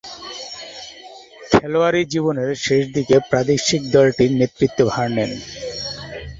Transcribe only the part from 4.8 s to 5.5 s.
ভার নেন।